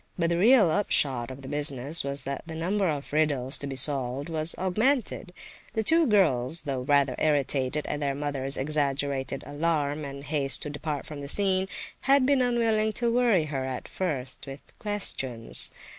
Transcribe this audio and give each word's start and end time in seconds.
But 0.17 0.31
the 0.31 0.37
real 0.39 0.71
upshot 0.71 1.29
of 1.29 1.43
the 1.43 1.47
business 1.47 2.03
was 2.03 2.23
that 2.23 2.41
the 2.47 2.55
number 2.55 2.87
of 2.87 3.13
riddles 3.13 3.59
to 3.59 3.67
be 3.67 3.75
solved 3.75 4.29
was 4.29 4.55
augmented. 4.57 5.31
The 5.75 5.83
two 5.83 6.07
girls, 6.07 6.63
though 6.63 6.81
rather 6.81 7.13
irritated 7.19 7.85
at 7.85 7.99
their 7.99 8.15
mother's 8.15 8.57
exaggerated 8.57 9.43
alarm 9.45 10.03
and 10.03 10.23
haste 10.23 10.63
to 10.63 10.71
depart 10.71 11.05
from 11.05 11.21
the 11.21 11.27
scene, 11.27 11.67
had 11.99 12.25
been 12.25 12.41
unwilling 12.41 12.93
to 12.93 13.13
worry 13.13 13.45
her 13.53 13.63
at 13.65 13.87
first 13.87 14.47
with 14.47 14.73
questions. 14.79 15.71